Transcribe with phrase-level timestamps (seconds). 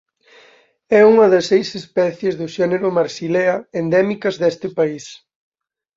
[0.99, 5.05] É unha das seis especies do xénero "Marsilea" endémicas deste país.